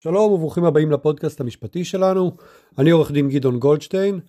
שלום 0.00 0.32
וברוכים 0.32 0.64
הבאים 0.64 0.90
לפודקאסט 0.90 1.40
המשפטי 1.40 1.84
שלנו, 1.84 2.36
אני 2.78 2.90
עורך 2.90 3.10
דין 3.10 3.28
גדעון 3.28 3.58
גולדשטיין. 3.58 4.20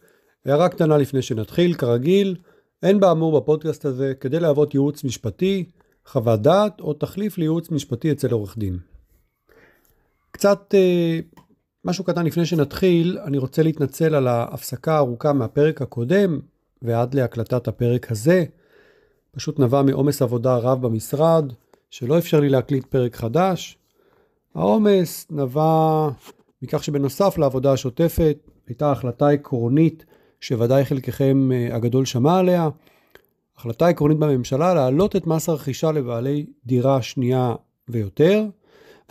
הערה 0.46 0.70
קטנה 0.70 0.98
לפני 0.98 1.22
שנתחיל, 1.22 1.74
כרגיל, 1.74 2.36
אין 2.84 3.00
באמור 3.00 3.40
בפודקאסט 3.40 3.86
הזה 3.86 4.14
כדי 4.20 4.40
להוות 4.40 4.74
ייעוץ 4.74 5.04
משפטי, 5.04 5.70
חוות 6.06 6.42
דעת 6.42 6.80
או 6.80 6.94
תחליף 6.94 7.38
לייעוץ 7.38 7.72
משפטי 7.72 8.12
אצל 8.12 8.32
עורך 8.32 8.58
דין. 8.58 8.78
קצת 10.32 10.74
אה, 10.74 11.20
משהו 11.86 12.04
קטן 12.04 12.26
לפני 12.26 12.46
שנתחיל, 12.46 13.20
אני 13.26 13.38
רוצה 13.38 13.64
להתנצל 13.64 14.16
על 14.16 14.28
ההפסקה 14.28 14.96
הארוכה 14.96 15.34
מהפרק 15.34 15.82
הקודם 15.82 16.40
ועד 16.82 17.14
להקלטת 17.14 17.68
הפרק 17.68 18.12
הזה. 18.12 18.46
פשוט 19.32 19.60
נבע 19.60 19.82
מעומס 19.82 20.22
עבודה 20.22 20.58
רב 20.58 20.82
במשרד, 20.82 21.54
שלא 21.90 22.18
אפשר 22.18 22.40
לי 22.40 22.50
להקליט 22.50 22.86
פרק 22.86 23.16
חדש. 23.16 23.79
העומס 24.60 25.28
נבע 25.30 26.10
מכך 26.62 26.84
שבנוסף 26.84 27.38
לעבודה 27.38 27.74
השוטפת 27.74 28.38
הייתה 28.68 28.92
החלטה 28.92 29.30
עקרונית 29.30 30.06
שוודאי 30.42 30.86
חלקכם 30.86 31.50
אה, 31.52 31.76
הגדול 31.76 32.06
שמע 32.06 32.38
עליה, 32.40 32.70
החלטה 33.58 33.88
עקרונית 33.88 34.18
בממשלה 34.18 34.74
להעלות 34.74 35.16
את 35.16 35.28
מס 35.28 35.50
הרכישה 35.50 35.92
לבעלי 35.92 36.46
דירה 36.66 37.02
שנייה 37.02 37.56
ויותר, 37.90 38.46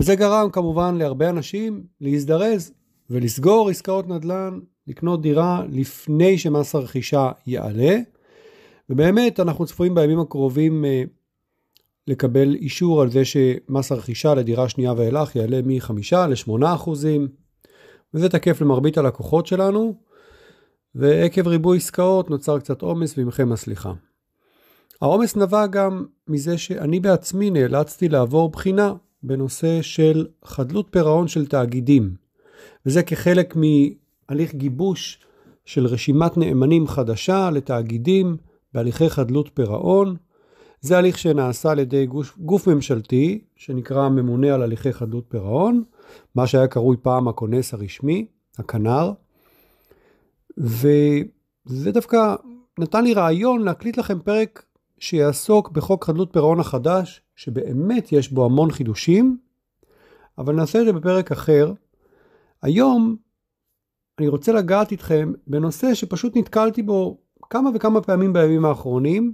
וזה 0.00 0.14
גרם 0.14 0.50
כמובן 0.50 0.94
להרבה 0.94 1.30
אנשים 1.30 1.82
להזדרז 2.00 2.72
ולסגור 3.10 3.68
עסקאות 3.68 4.08
נדל"ן, 4.08 4.58
לקנות 4.86 5.22
דירה 5.22 5.62
לפני 5.68 6.38
שמס 6.38 6.74
הרכישה 6.74 7.30
יעלה, 7.46 7.96
ובאמת 8.90 9.40
אנחנו 9.40 9.66
צפויים 9.66 9.94
בימים 9.94 10.20
הקרובים 10.20 10.84
אה, 10.84 11.02
לקבל 12.08 12.54
אישור 12.54 13.02
על 13.02 13.10
זה 13.10 13.24
שמס 13.24 13.92
הרכישה 13.92 14.34
לדירה 14.34 14.68
שנייה 14.68 14.92
ואילך 14.96 15.36
יעלה 15.36 15.60
מ-5 15.62 15.92
ל-8 16.12 16.66
אחוזים, 16.74 17.28
וזה 18.14 18.28
תקף 18.28 18.60
למרבית 18.60 18.98
הלקוחות 18.98 19.46
שלנו, 19.46 19.94
ועקב 20.94 21.48
ריבוי 21.48 21.76
עסקאות 21.76 22.30
נוצר 22.30 22.58
קצת 22.58 22.82
עומס 22.82 23.18
ועמכם 23.18 23.52
הסליחה. 23.52 23.92
העומס 25.00 25.36
נבע 25.36 25.66
גם 25.66 26.04
מזה 26.28 26.58
שאני 26.58 27.00
בעצמי 27.00 27.50
נאלצתי 27.50 28.08
לעבור 28.08 28.48
בחינה 28.48 28.92
בנושא 29.22 29.82
של 29.82 30.26
חדלות 30.44 30.86
פירעון 30.90 31.28
של 31.28 31.46
תאגידים, 31.46 32.14
וזה 32.86 33.02
כחלק 33.02 33.56
מהליך 33.56 34.54
גיבוש 34.54 35.18
של 35.64 35.86
רשימת 35.86 36.36
נאמנים 36.36 36.86
חדשה 36.86 37.50
לתאגידים 37.50 38.36
בהליכי 38.74 39.10
חדלות 39.10 39.50
פירעון. 39.54 40.16
זה 40.80 40.98
הליך 40.98 41.18
שנעשה 41.18 41.70
על 41.70 41.78
ידי 41.78 42.06
גוף, 42.06 42.38
גוף 42.38 42.68
ממשלתי 42.68 43.44
שנקרא 43.56 44.08
ממונה 44.08 44.54
על 44.54 44.62
הליכי 44.62 44.92
חדלות 44.92 45.24
פירעון, 45.28 45.82
מה 46.34 46.46
שהיה 46.46 46.66
קרוי 46.66 46.96
פעם 47.02 47.28
הכונס 47.28 47.74
הרשמי, 47.74 48.26
הכנ"ר, 48.58 49.12
וזה 50.58 51.92
דווקא 51.92 52.34
נתן 52.78 53.04
לי 53.04 53.14
רעיון 53.14 53.62
להקליט 53.62 53.96
לכם 53.96 54.18
פרק 54.20 54.64
שיעסוק 54.98 55.70
בחוק 55.70 56.04
חדלות 56.04 56.32
פירעון 56.32 56.60
החדש, 56.60 57.22
שבאמת 57.36 58.12
יש 58.12 58.32
בו 58.32 58.44
המון 58.44 58.70
חידושים, 58.70 59.38
אבל 60.38 60.54
נעשה 60.54 60.80
את 60.80 60.84
זה 60.86 60.92
בפרק 60.92 61.32
אחר. 61.32 61.72
היום 62.62 63.16
אני 64.18 64.28
רוצה 64.28 64.52
לגעת 64.52 64.92
איתכם 64.92 65.32
בנושא 65.46 65.94
שפשוט 65.94 66.36
נתקלתי 66.36 66.82
בו 66.82 67.18
כמה 67.50 67.70
וכמה 67.74 68.00
פעמים 68.00 68.32
בימים 68.32 68.64
האחרונים, 68.64 69.32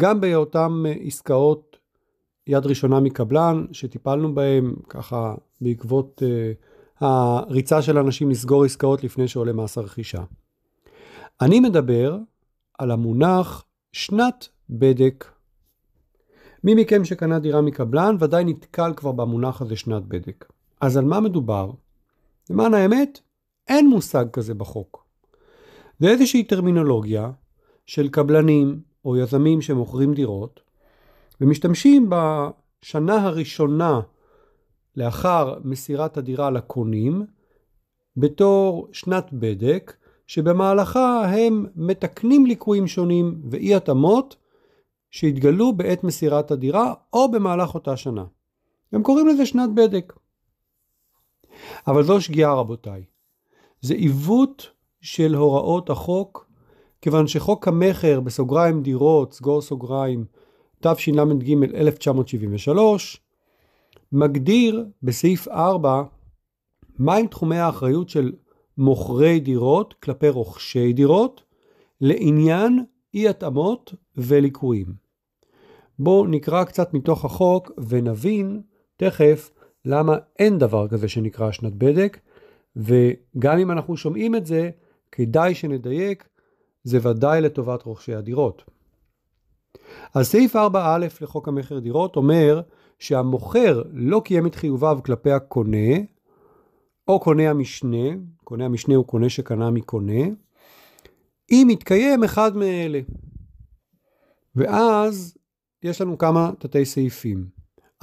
גם 0.00 0.20
באותן 0.20 0.82
עסקאות 1.06 1.76
יד 2.46 2.66
ראשונה 2.66 3.00
מקבלן, 3.00 3.66
שטיפלנו 3.72 4.34
בהם 4.34 4.74
ככה 4.88 5.34
בעקבות 5.60 6.22
uh, 6.22 7.04
הריצה 7.04 7.82
של 7.82 7.98
אנשים 7.98 8.30
לסגור 8.30 8.64
עסקאות 8.64 9.04
לפני 9.04 9.28
שעולה 9.28 9.52
מס 9.52 9.78
הרכישה. 9.78 10.22
אני 11.40 11.60
מדבר 11.60 12.18
על 12.78 12.90
המונח 12.90 13.64
שנת 13.92 14.48
בדק. 14.70 15.24
מי 16.64 16.74
מכם 16.74 17.04
שקנה 17.04 17.38
דירה 17.38 17.60
מקבלן 17.60 18.16
ודאי 18.20 18.44
נתקל 18.44 18.92
כבר 18.96 19.12
במונח 19.12 19.62
הזה 19.62 19.76
שנת 19.76 20.02
בדק. 20.02 20.52
אז 20.80 20.96
על 20.96 21.04
מה 21.04 21.20
מדובר? 21.20 21.70
למען 22.50 22.74
האמת, 22.74 23.20
אין 23.68 23.88
מושג 23.88 24.24
כזה 24.32 24.54
בחוק. 24.54 25.04
זה 25.98 26.08
איזושהי 26.08 26.42
טרמינולוגיה 26.42 27.30
של 27.86 28.08
קבלנים 28.08 28.80
או 29.04 29.16
יזמים 29.16 29.60
שמוכרים 29.60 30.14
דירות 30.14 30.60
ומשתמשים 31.40 32.10
בשנה 32.10 33.26
הראשונה 33.26 34.00
לאחר 34.96 35.58
מסירת 35.64 36.16
הדירה 36.16 36.50
לקונים 36.50 37.26
בתור 38.16 38.88
שנת 38.92 39.32
בדק 39.32 39.96
שבמהלכה 40.26 41.24
הם 41.24 41.66
מתקנים 41.76 42.46
ליקויים 42.46 42.86
שונים 42.86 43.40
ואי 43.50 43.74
התאמות 43.74 44.36
שהתגלו 45.10 45.72
בעת 45.72 46.04
מסירת 46.04 46.50
הדירה 46.50 46.94
או 47.12 47.30
במהלך 47.30 47.74
אותה 47.74 47.96
שנה. 47.96 48.24
הם 48.92 49.02
קוראים 49.02 49.28
לזה 49.28 49.46
שנת 49.46 49.70
בדק. 49.74 50.12
אבל 51.86 52.02
זו 52.02 52.20
שגיאה 52.20 52.54
רבותיי. 52.54 53.04
זה 53.80 53.94
עיוות 53.94 54.70
של 55.00 55.34
הוראות 55.34 55.90
החוק, 55.90 56.49
כיוון 57.02 57.26
שחוק 57.26 57.68
המכר 57.68 58.20
בסוגריים 58.20 58.82
דירות, 58.82 59.32
סגור 59.32 59.62
סוגריים, 59.62 60.24
תשל"ג 60.80 61.54
1973, 61.74 63.20
מגדיר 64.12 64.86
בסעיף 65.02 65.48
4 65.48 66.02
מהם 66.98 67.26
תחומי 67.26 67.58
האחריות 67.58 68.08
של 68.08 68.32
מוכרי 68.78 69.40
דירות 69.40 69.94
כלפי 69.94 70.28
רוכשי 70.28 70.92
דירות 70.92 71.42
לעניין 72.00 72.84
אי 73.14 73.28
התאמות 73.28 73.94
וליקויים. 74.16 74.86
בואו 75.98 76.26
נקרא 76.26 76.64
קצת 76.64 76.94
מתוך 76.94 77.24
החוק 77.24 77.70
ונבין 77.88 78.62
תכף 78.96 79.50
למה 79.84 80.16
אין 80.38 80.58
דבר 80.58 80.88
כזה 80.88 81.08
שנקרא 81.08 81.52
שנת 81.52 81.74
בדק, 81.74 82.18
וגם 82.76 83.58
אם 83.58 83.70
אנחנו 83.70 83.96
שומעים 83.96 84.36
את 84.36 84.46
זה, 84.46 84.70
כדאי 85.12 85.54
שנדייק, 85.54 86.28
זה 86.84 86.98
ודאי 87.02 87.40
לטובת 87.40 87.82
רוכשי 87.82 88.14
הדירות. 88.14 88.64
אז 90.14 90.26
סעיף 90.26 90.56
4א 90.56 90.78
לחוק 91.20 91.48
המכר 91.48 91.78
דירות 91.78 92.16
אומר 92.16 92.60
שהמוכר 92.98 93.82
לא 93.92 94.22
קיים 94.24 94.46
את 94.46 94.54
חיוביו 94.54 94.98
כלפי 95.04 95.30
הקונה, 95.30 95.96
או 97.08 97.20
קונה 97.20 97.50
המשנה, 97.50 98.08
קונה 98.44 98.64
המשנה 98.64 98.94
הוא 98.94 99.04
קונה 99.04 99.28
שקנה 99.28 99.70
מקונה, 99.70 100.22
אם 101.50 101.66
מתקיים 101.70 102.24
אחד 102.24 102.56
מאלה. 102.56 103.00
ואז 104.56 105.36
יש 105.82 106.00
לנו 106.00 106.18
כמה 106.18 106.50
תתי 106.58 106.84
סעיפים. 106.84 107.46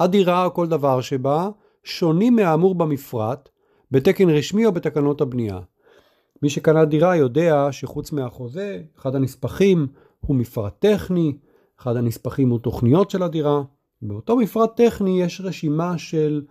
הדירה 0.00 0.44
או 0.44 0.54
כל 0.54 0.66
דבר 0.66 1.00
שבה 1.00 1.48
שונים 1.84 2.36
מהאמור 2.36 2.74
במפרט, 2.74 3.48
בתקן 3.90 4.30
רשמי 4.30 4.66
או 4.66 4.72
בתקנות 4.72 5.20
הבנייה. 5.20 5.58
מי 6.42 6.48
שקנה 6.50 6.84
דירה 6.84 7.16
יודע 7.16 7.68
שחוץ 7.70 8.12
מהחוזה, 8.12 8.82
אחד 8.98 9.14
הנספחים 9.14 9.86
הוא 10.20 10.36
מפרט 10.36 10.74
טכני, 10.78 11.38
אחד 11.80 11.96
הנספחים 11.96 12.50
הוא 12.50 12.58
תוכניות 12.58 13.10
של 13.10 13.22
הדירה. 13.22 13.62
באותו 14.02 14.36
מפרט 14.36 14.76
טכני 14.76 15.22
יש 15.22 15.40
רשימה 15.40 15.98
של, 15.98 16.42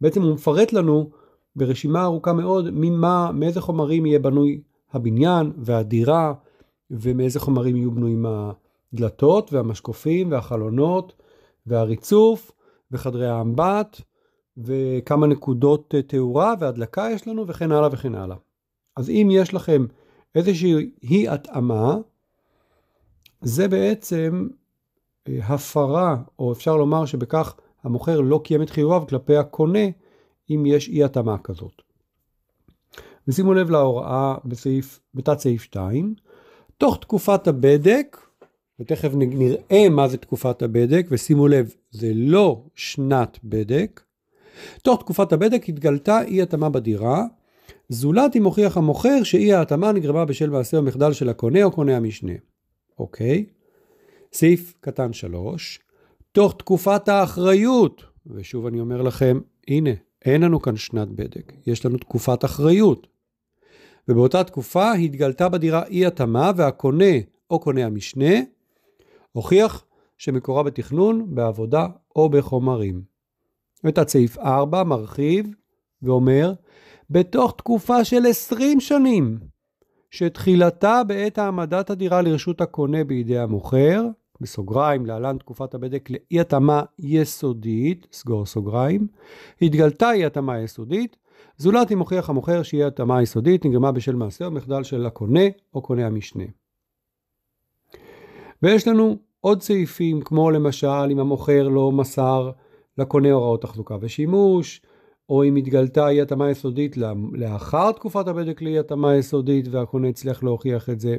בעצם 0.00 0.22
הוא 0.22 0.34
מפרט 0.34 0.72
לנו 0.72 1.10
ברשימה 1.56 2.04
ארוכה 2.04 2.32
מאוד 2.32 2.70
ממה, 2.72 3.32
מאיזה 3.32 3.60
חומרים 3.60 4.06
יהיה 4.06 4.18
בנוי 4.18 4.60
הבניין 4.92 5.52
והדירה 5.56 6.34
ומאיזה 6.90 7.40
חומרים 7.40 7.76
יהיו 7.76 7.90
בנויים 7.90 8.26
הדלתות 8.26 9.52
והמשקופים 9.52 10.32
והחלונות 10.32 11.12
והריצוף 11.66 12.52
וחדרי 12.92 13.28
האמבט 13.28 14.00
וכמה 14.58 15.26
נקודות 15.26 15.94
תאורה 16.06 16.54
והדלקה 16.60 17.08
יש 17.12 17.28
לנו 17.28 17.46
וכן 17.46 17.72
הלאה 17.72 17.88
וכן 17.92 18.14
הלאה. 18.14 18.36
אז 18.96 19.10
אם 19.10 19.28
יש 19.32 19.54
לכם 19.54 19.86
איזושהי 20.34 20.90
אי 21.02 21.28
התאמה, 21.28 21.96
זה 23.40 23.68
בעצם 23.68 24.48
אה, 25.28 25.38
הפרה, 25.42 26.16
או 26.38 26.52
אפשר 26.52 26.76
לומר 26.76 27.06
שבכך 27.06 27.56
המוכר 27.84 28.20
לא 28.20 28.40
קיים 28.44 28.62
את 28.62 28.70
חיוביו 28.70 29.04
כלפי 29.08 29.36
הקונה, 29.36 29.84
אם 30.50 30.66
יש 30.66 30.88
אי 30.88 31.04
התאמה 31.04 31.38
כזאת. 31.38 31.82
ושימו 33.28 33.54
לב 33.54 33.70
להוראה 33.70 34.34
בסעיף, 34.44 35.00
בתת 35.14 35.38
סעיף 35.38 35.62
2, 35.62 36.14
תוך 36.78 36.98
תקופת 37.00 37.46
הבדק, 37.46 38.16
ותכף 38.80 39.10
נראה 39.14 39.88
מה 39.90 40.08
זה 40.08 40.16
תקופת 40.16 40.62
הבדק, 40.62 41.06
ושימו 41.10 41.48
לב, 41.48 41.74
זה 41.90 42.12
לא 42.14 42.64
שנת 42.74 43.38
בדק, 43.44 44.00
תוך 44.82 45.00
תקופת 45.00 45.32
הבדק 45.32 45.68
התגלתה 45.68 46.22
אי 46.22 46.42
התאמה 46.42 46.68
בדירה, 46.70 47.24
זולת 47.88 48.36
אם 48.36 48.44
הוכיח 48.44 48.76
המוכר 48.76 49.22
שאי 49.22 49.52
ההתאמה 49.52 49.92
נגרמה 49.92 50.24
בשל 50.24 50.50
מעשה 50.50 50.76
או 50.76 50.82
מחדל 50.82 51.12
של 51.12 51.28
הקונה 51.28 51.64
או 51.64 51.70
קונה 51.70 51.96
המשנה. 51.96 52.32
אוקיי? 52.98 53.46
סעיף 54.32 54.74
קטן 54.80 55.12
3, 55.12 55.80
תוך 56.32 56.54
תקופת 56.58 57.08
האחריות, 57.08 58.04
ושוב 58.26 58.66
אני 58.66 58.80
אומר 58.80 59.02
לכם, 59.02 59.40
הנה, 59.68 59.90
אין 60.24 60.42
לנו 60.42 60.62
כאן 60.62 60.76
שנת 60.76 61.08
בדק, 61.08 61.52
יש 61.66 61.86
לנו 61.86 61.98
תקופת 61.98 62.44
אחריות. 62.44 63.06
ובאותה 64.08 64.44
תקופה 64.44 64.92
התגלתה 64.92 65.48
בדירה 65.48 65.86
אי 65.86 66.06
התאמה 66.06 66.50
והקונה 66.56 67.14
או 67.50 67.58
קונה 67.58 67.86
המשנה 67.86 68.34
הוכיח 69.32 69.84
שמקורה 70.18 70.62
בתכנון, 70.62 71.34
בעבודה 71.34 71.86
או 72.16 72.28
בחומרים. 72.28 73.02
ותת 73.84 74.08
סעיף 74.08 74.38
4 74.38 74.84
מרחיב 74.84 75.46
ואומר, 76.02 76.52
בתוך 77.10 77.54
תקופה 77.56 78.04
של 78.04 78.26
20 78.26 78.80
שנים, 78.80 79.38
שתחילתה 80.10 81.02
בעת 81.06 81.38
העמדת 81.38 81.90
הדירה 81.90 82.22
לרשות 82.22 82.60
הקונה 82.60 83.04
בידי 83.04 83.38
המוכר, 83.38 84.02
בסוגריים, 84.40 85.06
להלן 85.06 85.38
תקופת 85.38 85.74
הבדק 85.74 86.10
לאי 86.10 86.40
התאמה 86.40 86.82
יסודית, 86.98 88.06
סגור 88.12 88.46
סוגריים, 88.46 89.06
התגלתה 89.62 90.12
אי 90.12 90.24
התאמה 90.24 90.60
יסודית, 90.60 91.16
זולת 91.56 91.92
אם 91.92 91.98
הוכיח 91.98 92.30
המוכר 92.30 92.62
שאי 92.62 92.84
התאמה 92.84 93.22
יסודית 93.22 93.64
נגרמה 93.64 93.92
בשל 93.92 94.14
מעשה 94.14 94.46
או 94.46 94.50
מחדל 94.50 94.82
של 94.82 95.06
הקונה 95.06 95.40
או 95.74 95.82
קונה 95.82 96.06
המשנה. 96.06 96.44
ויש 98.62 98.88
לנו 98.88 99.16
עוד 99.40 99.62
סעיפים, 99.62 100.20
כמו 100.20 100.50
למשל 100.50 101.08
אם 101.10 101.18
המוכר 101.18 101.68
לא 101.68 101.92
מסר 101.92 102.50
לקונה 102.98 103.32
הוראות 103.32 103.62
תחזוקה 103.62 103.96
ושימוש, 104.00 104.80
או 105.28 105.44
אם 105.44 105.56
התגלתה 105.56 106.08
אי 106.08 106.20
התאמה 106.20 106.50
יסודית 106.50 106.96
לאחר 107.32 107.92
תקופת 107.92 108.28
הבדק 108.28 108.62
לאי 108.62 108.78
התאמה 108.78 109.16
יסודית 109.16 109.68
והקונה 109.70 110.08
הצליח 110.08 110.42
להוכיח 110.42 110.90
את 110.90 111.00
זה. 111.00 111.16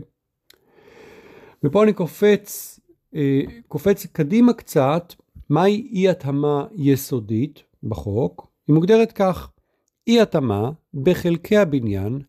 ופה 1.64 1.84
אני 1.84 1.94
קופץ, 1.94 2.80
אה, 3.16 3.42
קופץ 3.68 4.06
קדימה 4.06 4.54
קצת, 4.54 5.14
מהי 5.50 5.88
אי 5.92 6.10
התאמה 6.10 6.66
יסודית 6.76 7.64
בחוק? 7.84 8.48
היא 8.68 8.74
מוגדרת 8.74 9.12
כך, 9.12 9.52
אי 10.08 10.22
התאמה 10.22 10.72
בחלקי 10.94 11.58
הבניין 11.58 12.20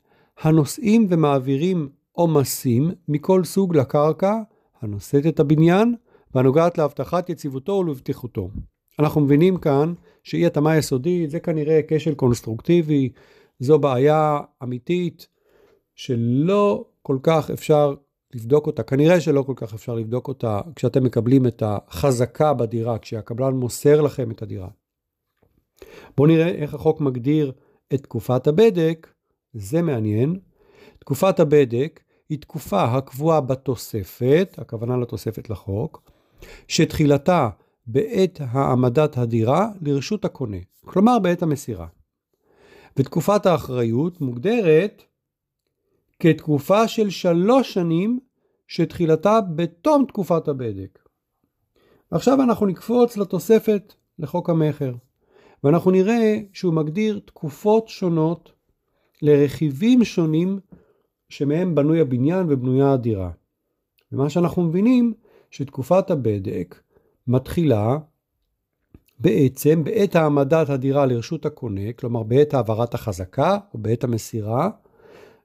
הנושאים 0.41 1.07
ומעבירים 1.11 1.89
עומסים 2.13 2.91
מכל 3.09 3.45
סוג 3.45 3.77
לקרקע 3.77 4.35
הנושאת 4.83 5.27
את 5.27 5.41
הבניין 5.41 5.95
והנוגעת 6.35 6.79
להבטחת 6.79 7.31
יציבותו 7.31 7.73
ולבטיחותו. 7.73 8.49
אנחנו 8.99 9.21
מבינים 9.21 9.57
כאן 9.57 9.95
שאי 10.23 10.47
התאמה 10.47 10.77
יסודית 10.77 11.31
זה 11.31 11.41
כנראה 11.41 11.81
כשל 11.89 12.15
קונסטרוקטיבי, 12.15 13.13
זו 13.59 13.79
בעיה 13.79 14.41
אמיתית 14.63 15.27
שלא 15.95 16.85
כל 17.03 17.19
כך 17.23 17.51
אפשר 17.51 17.95
לבדוק 18.35 18.67
אותה, 18.67 18.83
כנראה 18.83 19.21
שלא 19.21 19.43
כל 19.43 19.53
כך 19.57 19.75
אפשר 19.75 19.95
לבדוק 19.95 20.29
אותה 20.29 20.61
כשאתם 20.77 21.05
מקבלים 21.05 21.47
את 21.47 21.63
החזקה 21.67 22.55
בדירה, 22.55 22.99
כשהקבלן 22.99 23.55
מוסר 23.55 24.01
לכם 24.01 24.31
את 24.31 24.43
הדירה. 24.43 24.69
בואו 26.17 26.29
נראה 26.29 26.49
איך 26.49 26.75
החוק 26.75 27.01
מגדיר 27.01 27.53
את 27.95 28.03
תקופת 28.03 28.47
הבדק, 28.47 29.09
זה 29.53 29.83
מעניין. 29.83 30.39
תקופת 30.99 31.41
הבדק 31.41 32.01
היא 32.29 32.39
תקופה 32.39 32.85
הקבועה 32.85 33.41
בתוספת, 33.41 34.55
הכוונה 34.59 34.97
לתוספת 34.97 35.51
לחוק, 35.51 36.11
שתחילתה 36.69 37.49
בעת 37.87 38.41
העמדת 38.41 39.19
הדירה 39.19 39.69
לרשות 39.81 40.25
הקונה, 40.25 40.57
כלומר 40.85 41.19
בעת 41.19 41.43
המסירה. 41.43 41.87
ותקופת 42.97 43.47
האחריות 43.47 44.21
מוגדרת 44.21 45.03
כתקופה 46.19 46.89
של 46.89 47.11
שלוש 47.11 47.75
שנים 47.75 48.21
שתחילתה 48.69 49.41
בתום 49.41 50.05
תקופת 50.09 50.49
הבדק. 50.49 50.99
עכשיו 52.11 52.43
אנחנו 52.43 52.67
נקפוץ 52.67 53.17
לתוספת 53.17 53.95
לחוק 54.19 54.51
המכר, 54.51 54.95
ואנחנו 55.65 55.91
נראה 55.91 56.39
שהוא 56.53 56.75
מגדיר 56.75 57.21
תקופות 57.25 57.89
שונות 57.89 58.53
לרכיבים 59.23 60.05
שונים 60.05 60.59
שמהם 61.29 61.75
בנוי 61.75 62.01
הבניין 62.01 62.47
ובנויה 62.49 62.93
הדירה. 62.93 63.31
ומה 64.13 64.31
שאנחנו 64.31 64.63
מבינים 64.63 65.15
שתקופת 65.51 66.11
הבדק 66.11 66.81
מתחילה 67.29 67.99
בעצם 69.19 69.85
בעת 69.85 70.17
העמדת 70.17 70.69
הדירה 70.69 71.07
לרשות 71.07 71.47
הקונה, 71.47 71.93
כלומר 71.93 72.23
בעת 72.23 72.55
העברת 72.55 72.95
החזקה 72.95 73.59
או 73.75 73.79
בעת 73.79 74.05
המסירה, 74.05 74.71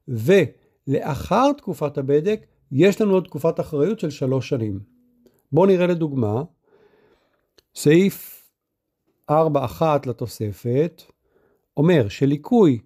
ולאחר 0.07 1.51
תקופת 1.57 1.98
הבדק 1.98 2.45
יש 2.72 3.01
לנו 3.01 3.13
עוד 3.13 3.24
תקופת 3.24 3.60
אחריות 3.60 4.00
של 4.00 4.10
שלוש 4.10 4.50
שנים. 4.50 4.80
בואו 5.51 5.66
נראה 5.66 5.88
לדוגמה, 5.88 6.44
סעיף 7.75 8.50
4.1 9.31 9.84
לתוספת 10.06 11.01
אומר 11.77 12.07
שליקוי 12.07 12.80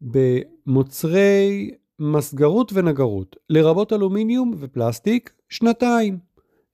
במוצרי 0.00 1.70
מסגרות 1.98 2.72
ונגרות, 2.74 3.36
לרבות 3.50 3.92
אלומיניום 3.92 4.54
ופלסטיק, 4.58 5.32
שנתיים. 5.48 6.31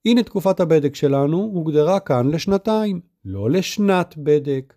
הנה 0.09 0.23
תקופת 0.23 0.59
הבדק 0.59 0.95
שלנו 0.95 1.37
הוגדרה 1.37 1.99
כאן 1.99 2.31
לשנתיים, 2.31 3.01
לא 3.25 3.49
לשנת 3.49 4.13
בדק, 4.17 4.73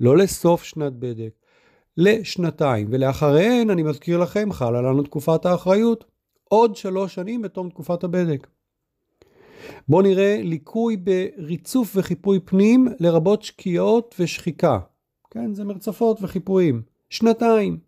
לא 0.00 0.16
לסוף 0.16 0.62
שנת 0.62 0.92
בדק, 0.92 1.30
לשנתיים, 1.96 2.88
ולאחריהן, 2.90 3.70
אני 3.70 3.82
מזכיר 3.82 4.18
לכם, 4.18 4.52
חלה 4.52 4.82
לנו 4.82 5.02
תקופת 5.02 5.46
האחריות, 5.46 6.04
עוד 6.44 6.76
שלוש 6.76 7.14
שנים 7.14 7.42
בתום 7.42 7.68
תקופת 7.68 8.04
הבדק. 8.04 8.46
בואו 9.88 10.02
נראה 10.02 10.40
ליקוי 10.42 10.96
בריצוף 10.96 11.92
וחיפוי 11.96 12.40
פנים, 12.40 12.88
לרבות 13.00 13.42
שקיעות 13.42 14.14
ושחיקה. 14.18 14.78
כן, 15.30 15.54
זה 15.54 15.64
מרצפות 15.64 16.18
וחיפויים. 16.22 16.82
שנתיים. 17.10 17.78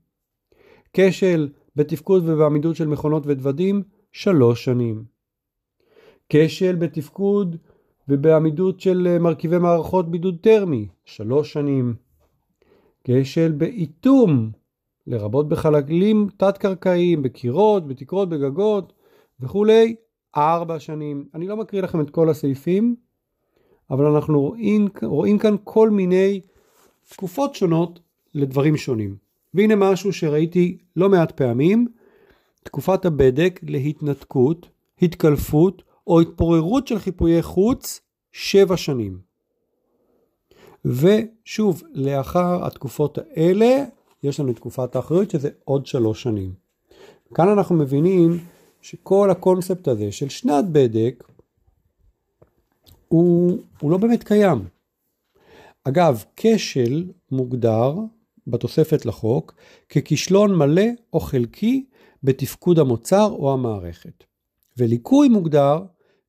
כשל 0.92 1.48
בתפקוד 1.76 2.28
ובעמידות 2.28 2.76
של 2.76 2.86
מכונות 2.86 3.22
ודוודים, 3.26 3.82
שלוש 4.12 4.64
שנים. 4.64 5.15
כשל 6.28 6.76
בתפקוד 6.76 7.56
ובעמידות 8.08 8.80
של 8.80 9.06
אה, 9.10 9.18
מרכיבי 9.18 9.58
מערכות 9.58 10.10
בידוד 10.10 10.36
טרמי, 10.40 10.88
שלוש 11.04 11.52
שנים. 11.52 11.94
כשל 13.04 13.52
באיתום, 13.52 14.50
לרבות 15.06 15.48
בחלקים 15.48 16.28
תת-קרקעיים, 16.36 17.22
בקירות, 17.22 17.88
בתקרות, 17.88 18.28
בגגות 18.28 18.92
וכולי, 19.40 19.96
ארבע 20.36 20.78
שנים. 20.78 21.24
אני 21.34 21.48
לא 21.48 21.56
מקריא 21.56 21.82
לכם 21.82 22.00
את 22.00 22.10
כל 22.10 22.30
הסעיפים, 22.30 22.96
אבל 23.90 24.04
אנחנו 24.04 24.40
רואים, 24.40 24.88
רואים 25.02 25.38
כאן 25.38 25.56
כל 25.64 25.90
מיני 25.90 26.40
תקופות 27.08 27.54
שונות 27.54 28.00
לדברים 28.34 28.76
שונים. 28.76 29.16
והנה 29.54 29.76
משהו 29.76 30.12
שראיתי 30.12 30.78
לא 30.96 31.08
מעט 31.08 31.32
פעמים, 31.32 31.88
תקופת 32.62 33.04
הבדק 33.04 33.60
להתנתקות, 33.62 34.68
התקלפות 35.02 35.82
או 36.06 36.20
התפוררות 36.20 36.86
של 36.86 36.98
חיפויי 36.98 37.42
חוץ, 37.42 38.00
שבע 38.32 38.76
שנים. 38.76 39.18
ושוב, 40.84 41.82
לאחר 41.92 42.66
התקופות 42.66 43.18
האלה, 43.18 43.84
יש 44.22 44.40
לנו 44.40 44.52
תקופת 44.52 44.96
האחריות 44.96 45.30
שזה 45.30 45.50
עוד 45.64 45.86
שלוש 45.86 46.22
שנים. 46.22 46.54
כאן 47.34 47.48
אנחנו 47.48 47.74
מבינים 47.74 48.38
שכל 48.82 49.30
הקונספט 49.30 49.88
הזה 49.88 50.12
של 50.12 50.28
שנת 50.28 50.64
בדק 50.72 51.24
הוא, 53.08 53.58
הוא 53.80 53.90
לא 53.90 53.96
באמת 53.96 54.24
קיים. 54.24 54.64
אגב, 55.84 56.24
כשל 56.36 57.04
מוגדר 57.30 57.94
בתוספת 58.46 59.06
לחוק 59.06 59.54
ככישלון 59.88 60.54
מלא 60.54 60.86
או 61.12 61.20
חלקי 61.20 61.84
בתפקוד 62.22 62.78
המוצר 62.78 63.28
או 63.38 63.52
המערכת. 63.52 64.24
וליקוי 64.76 65.28
מוגדר 65.28 65.82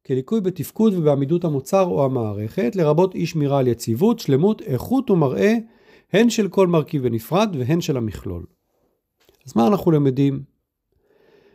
כליקוי 0.08 0.42
בתפקוד 0.42 0.94
ובעמידות 0.94 1.44
המוצר 1.44 1.86
או 1.86 2.06
המערכת, 2.06 2.76
לרבות 2.76 3.16
אי 3.16 3.26
שמירה 3.26 3.60
על 3.60 3.68
יציבות, 3.68 4.20
שלמות, 4.20 4.62
איכות 4.62 5.10
ומראה, 5.10 5.54
הן 6.14 6.30
של 6.30 6.48
כל 6.48 6.68
מרכיב 6.68 7.04
בנפרד 7.04 7.56
והן 7.60 7.82
של 7.82 7.98
המכלול. 7.98 8.46
אז 9.46 9.56
מה 9.56 9.68
אנחנו 9.68 9.92
למדים? 9.92 10.44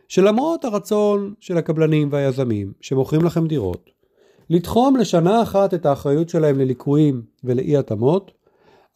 שלמרות 0.07 0.65
הרצון 0.65 1.33
של 1.39 1.57
הקבלנים 1.57 2.09
והיזמים 2.11 2.73
שמוכרים 2.81 3.21
לכם 3.21 3.47
דירות, 3.47 3.89
לתחום 4.49 4.97
לשנה 4.97 5.43
אחת 5.43 5.73
את 5.73 5.85
האחריות 5.85 6.29
שלהם 6.29 6.59
לליקויים 6.59 7.21
ולאי 7.43 7.77
התאמות, 7.77 8.31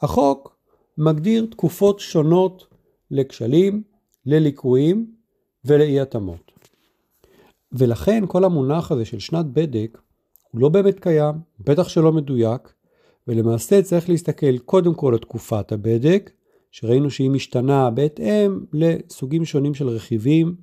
החוק 0.02 0.58
מגדיר 0.98 1.48
תקופות 1.52 2.00
שונות 2.00 2.68
לכשלים, 3.12 3.84
לליקויים 4.26 5.12
ולאי 5.66 6.00
התאמות. 6.00 6.47
ולכן 7.78 8.24
כל 8.28 8.44
המונח 8.44 8.92
הזה 8.92 9.06
של 9.06 9.20
שנת 9.20 9.46
בדק 9.46 9.98
הוא 10.52 10.62
לא 10.62 10.70
באמת 10.70 11.00
קיים, 11.00 11.36
בטח 11.60 11.90
שלא 11.90 12.12
מדויק, 12.12 12.74
ולמעשה 13.28 13.82
צריך 13.82 14.10
להסתכל 14.10 14.58
קודם 14.58 14.94
כל 14.94 15.14
על 15.14 15.20
תקופת 15.20 15.72
הבדק, 15.72 16.32
שראינו 16.72 17.10
שהיא 17.10 17.30
משתנה 17.30 17.90
בהתאם 17.90 18.66
לסוגים 18.74 19.46
שונים 19.46 19.74
של 19.74 19.90
רכיבים, 19.90 20.56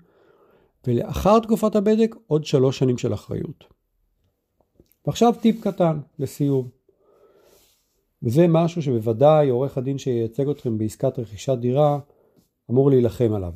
ולאחר 0.87 1.39
תקופת 1.39 1.77
הבדק 1.77 2.15
עוד 2.27 2.45
שלוש 2.45 2.79
שנים 2.79 2.99
של 2.99 3.15
אחריות. 3.15 3.65
ועכשיו 5.07 5.35
טיפ 5.41 5.61
קטן 5.61 6.01
לסיום. 6.19 6.69
וזה 8.23 8.47
משהו 8.49 8.83
שבוודאי 8.83 9.49
עורך 9.49 9.79
הדין 9.79 9.99
שייצג 9.99 10.49
אתכם 10.49 10.79
בעסקת 10.79 11.19
רכישת 11.19 11.59
דירה 11.61 11.99
אמור 12.71 12.91
להילחם 12.91 13.33
עליו. 13.33 13.53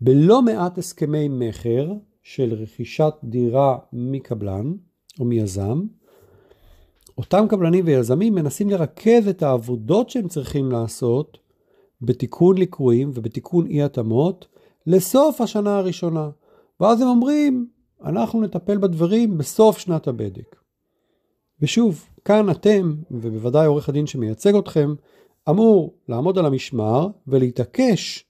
בלא 0.00 0.42
מעט 0.42 0.78
הסכמי 0.78 1.28
מכר 1.28 1.92
של 2.22 2.54
רכישת 2.54 3.14
דירה 3.24 3.78
מקבלן 3.92 4.72
או 5.20 5.24
מיזם, 5.24 5.82
אותם 7.18 7.46
קבלנים 7.48 7.84
ויזמים 7.86 8.34
מנסים 8.34 8.70
לרכז 8.70 9.28
את 9.28 9.42
העבודות 9.42 10.10
שהם 10.10 10.28
צריכים 10.28 10.72
לעשות 10.72 11.38
בתיקון 12.02 12.58
ליקויים 12.58 13.10
ובתיקון 13.14 13.66
אי 13.66 13.82
התאמות 13.82 14.46
לסוף 14.86 15.40
השנה 15.40 15.78
הראשונה. 15.78 16.30
ואז 16.80 17.00
הם 17.00 17.08
אומרים, 17.08 17.66
אנחנו 18.04 18.42
נטפל 18.42 18.78
בדברים 18.78 19.38
בסוף 19.38 19.78
שנת 19.78 20.08
הבדק. 20.08 20.56
ושוב, 21.60 22.06
כאן 22.24 22.50
אתם, 22.50 22.94
ובוודאי 23.10 23.66
עורך 23.66 23.88
הדין 23.88 24.06
שמייצג 24.06 24.56
אתכם, 24.56 24.94
אמור 25.50 25.94
לעמוד 26.08 26.38
על 26.38 26.46
המשמר 26.46 27.08
ולהתעקש 27.26 28.24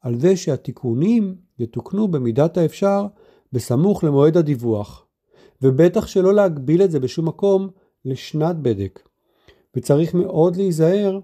על 0.00 0.20
זה 0.20 0.36
שהתיקונים 0.36 1.36
יתוקנו 1.58 2.08
במידת 2.08 2.56
האפשר 2.56 3.06
בסמוך 3.52 4.04
למועד 4.04 4.36
הדיווח, 4.36 5.06
ובטח 5.62 6.06
שלא 6.06 6.34
להגביל 6.34 6.82
את 6.82 6.90
זה 6.90 7.00
בשום 7.00 7.28
מקום 7.28 7.68
לשנת 8.04 8.56
בדק. 8.56 9.08
וצריך 9.76 10.14
מאוד 10.14 10.56
להיזהר 10.56 11.20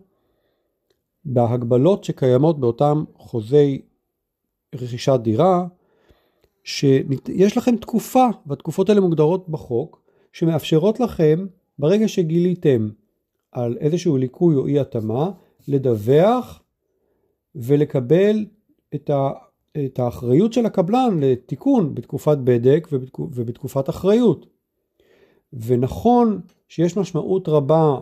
בהגבלות 1.24 2.04
שקיימות 2.04 2.60
באותם 2.60 3.04
חוזי 3.16 3.82
רכישת 4.74 5.20
דירה, 5.22 5.66
שיש 6.64 7.56
לכם 7.56 7.76
תקופה, 7.76 8.26
והתקופות 8.46 8.88
האלה 8.88 9.00
מוגדרות 9.00 9.48
בחוק, 9.48 10.02
שמאפשרות 10.32 11.00
לכם, 11.00 11.46
ברגע 11.78 12.08
שגיליתם 12.08 12.88
על 13.52 13.76
איזשהו 13.80 14.16
ליקוי 14.16 14.54
או 14.54 14.66
אי 14.66 14.80
התאמה, 14.80 15.30
לדווח 15.68 16.62
ולקבל 17.54 18.46
את, 18.94 19.10
את 19.84 19.98
האחריות 19.98 20.52
של 20.52 20.66
הקבלן 20.66 21.20
לתיקון 21.20 21.94
בתקופת 21.94 22.38
בדק 22.44 22.88
ובתקופת 23.18 23.88
אחריות. 23.88 24.46
ונכון 25.52 26.40
שיש 26.68 26.96
משמעות 26.96 27.48
רבה 27.48 28.00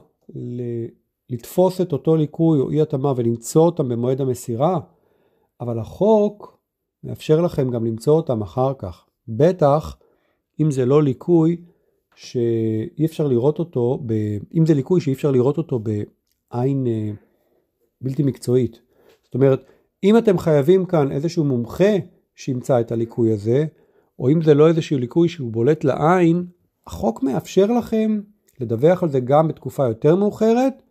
לתפוס 1.31 1.81
את 1.81 1.93
אותו 1.93 2.17
ליקוי 2.17 2.61
או 2.61 2.71
אי 2.71 2.81
התאמה 2.81 3.13
ולמצוא 3.17 3.63
אותם 3.63 3.89
במועד 3.89 4.21
המסירה, 4.21 4.81
אבל 5.61 5.79
החוק 5.79 6.59
מאפשר 7.05 7.41
לכם 7.41 7.71
גם 7.71 7.85
למצוא 7.85 8.15
אותם 8.15 8.43
אחר 8.43 8.73
כך. 8.79 9.07
בטח 9.29 9.97
אם 10.61 10.71
זה 10.71 10.87
לא 10.87 11.03
ליקוי 11.03 11.57
שאי 12.15 13.05
אפשר 13.05 13.27
לראות 13.27 13.59
אותו, 13.59 14.03
ב... 14.07 14.13
אם 14.55 14.67
זה 14.67 14.75
ליקוי 14.75 15.01
שאי 15.01 15.13
אפשר 15.13 15.31
לראות 15.31 15.59
אותו 15.59 15.79
בעין 15.79 16.87
אה, 16.87 17.11
בלתי 18.01 18.23
מקצועית. 18.23 18.81
זאת 19.25 19.35
אומרת, 19.35 19.65
אם 20.05 20.19
אתם 20.19 20.39
חייבים 20.39 20.85
כאן 20.87 21.13
איזשהו 21.13 21.45
מומחה 21.45 21.93
שימצא 22.35 22.81
את 22.81 22.93
הליקוי 22.93 23.33
הזה, 23.33 23.65
או 24.19 24.31
אם 24.31 24.43
זה 24.43 24.55
לא 24.55 24.69
איזשהו 24.69 24.99
ליקוי 24.99 25.29
שהוא 25.29 25.53
בולט 25.53 25.85
לעין, 25.85 26.47
החוק 26.87 27.23
מאפשר 27.23 27.67
לכם 27.67 28.21
לדווח 28.61 29.03
על 29.03 29.09
זה 29.09 29.21
גם 29.21 29.49
בתקופה 29.49 29.89
יותר 29.89 30.17
מאוחרת 30.17 30.83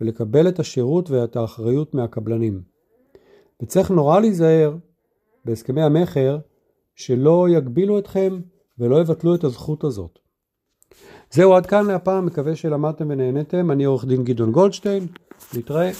ולקבל 0.00 0.48
את 0.48 0.58
השירות 0.58 1.10
ואת 1.10 1.36
האחריות 1.36 1.94
מהקבלנים. 1.94 2.62
וצריך 3.62 3.90
נורא 3.90 4.20
להיזהר 4.20 4.76
בהסכמי 5.44 5.82
המכר 5.82 6.38
שלא 6.94 7.46
יגבילו 7.50 7.98
אתכם 7.98 8.40
ולא 8.78 9.00
יבטלו 9.00 9.34
את 9.34 9.44
הזכות 9.44 9.84
הזאת. 9.84 10.18
זהו 11.30 11.54
עד 11.54 11.66
כאן 11.66 11.86
להפעם, 11.86 12.26
מקווה 12.26 12.56
שלמדתם 12.56 13.06
ונהנתם. 13.10 13.70
אני 13.70 13.84
עורך 13.84 14.04
דין 14.04 14.24
גדעון 14.24 14.52
גולדשטיין, 14.52 15.06
נתראה. 15.56 15.90